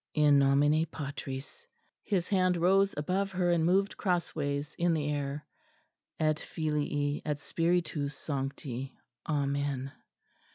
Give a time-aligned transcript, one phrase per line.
[0.25, 1.67] "...In nomine Patris
[2.01, 5.45] his hand rose above her and moved cross ways in the air
[6.19, 8.97] et Filii et Spiritus Sancti.
[9.27, 9.91] _Amen.